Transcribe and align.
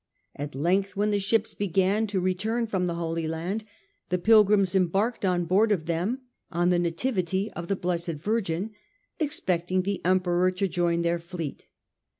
At 0.45 0.55
length, 0.55 0.95
when 0.95 1.11
the 1.11 1.19
ships 1.19 1.53
began 1.53 2.07
to 2.07 2.19
return 2.19 2.65
from 2.65 2.87
the 2.87 2.95
Holy 2.95 3.27
Land, 3.27 3.65
the 4.09 4.17
pilgrims 4.17 4.73
embarked 4.73 5.23
on 5.23 5.45
board 5.45 5.71
of 5.71 5.85
them, 5.85 6.21
on 6.51 6.71
the 6.71 6.79
Nativity 6.79 7.51
of 7.53 7.67
the 7.67 7.75
Blessed 7.75 8.13
Virgin, 8.17 8.71
expecting 9.19 9.83
the 9.83 10.03
Emperor 10.03 10.49
to 10.49 10.67
join 10.67 11.03
their 11.03 11.19
fleet. 11.19 11.67